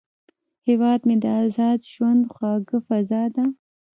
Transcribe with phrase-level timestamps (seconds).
[0.67, 3.45] هیواد مې د ازاد ژوند خوږه فضا ده